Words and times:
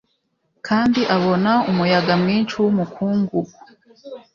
Kandi 0.67 1.01
abona 1.15 1.51
umuyaga 1.71 2.13
mwinshi 2.21 2.53
wumukungugu 2.63 3.57